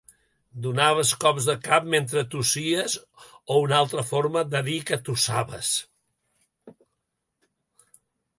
Donaves 0.61 1.09
cops 1.23 1.49
de 1.49 1.55
cap 1.67 1.85
mentre 1.95 2.23
tossies 2.35 2.95
o 3.27 3.59
una 3.67 3.77
altra 3.81 4.05
forma 4.13 4.43
de 4.55 4.63
dir 4.71 4.79
que 4.89 5.01
tossaves. 5.11 5.71